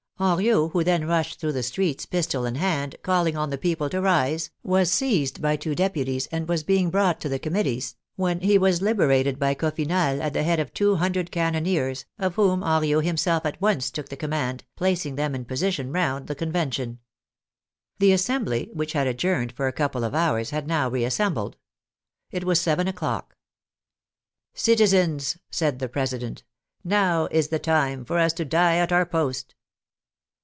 Henriot, 0.23 0.69
who 0.69 0.83
then 0.83 1.05
rushed 1.07 1.39
through 1.39 1.53
the 1.53 1.63
streets, 1.63 2.05
pistol 2.05 2.45
in 2.45 2.53
92 2.53 2.61
IHE 2.61 2.61
FRENCH 2.61 2.75
REVOLUTION 2.75 2.93
hand, 2.93 3.03
calling 3.03 3.37
on 3.37 3.49
the 3.49 3.57
people 3.57 3.89
to 3.89 4.01
rise, 4.01 4.51
was 4.61 4.91
seized 4.91 5.41
by 5.41 5.55
two 5.55 5.73
deputies, 5.73 6.27
and 6.27 6.47
was 6.47 6.61
being 6.61 6.91
brought 6.91 7.19
to 7.21 7.27
the 7.27 7.39
Committees, 7.39 7.95
when 8.17 8.39
he 8.41 8.55
was 8.59 8.83
liberated 8.83 9.39
by 9.39 9.55
Coffinhal, 9.55 10.21
at 10.21 10.33
the 10.33 10.43
head 10.43 10.59
of 10.59 10.75
two 10.75 10.97
hundred 10.97 11.31
cannoneers, 11.31 12.05
of 12.19 12.35
whom 12.35 12.61
Henriot 12.61 13.03
himself 13.03 13.47
at 13.47 13.59
once 13.59 13.89
took 13.89 14.09
the 14.09 14.15
command, 14.15 14.63
placing 14.75 15.15
them 15.15 15.33
in 15.33 15.43
position 15.43 15.91
round 15.91 16.27
the 16.27 16.35
Convention. 16.35 16.99
The 17.97 18.11
Assembly, 18.13 18.69
which 18.73 18.93
had 18.93 19.07
adjourned 19.07 19.53
for 19.53 19.67
a 19.67 19.73
couple 19.73 20.03
of 20.03 20.13
hours, 20.13 20.51
had 20.51 20.67
now 20.67 20.87
reassembled. 20.87 21.57
It 22.29 22.43
was 22.43 22.61
seven 22.61 22.87
o'clock." 22.87 23.37
Citizens," 24.53 25.39
said 25.49 25.79
the 25.79 25.89
President," 25.89 26.43
now 26.83 27.27
is 27.31 27.47
the 27.47 27.57
time 27.57 28.05
for 28.05 28.19
us 28.19 28.33
to 28.33 28.45
die 28.45 28.75
at 28.75 28.91
our 28.91 29.07
post." 29.07 29.55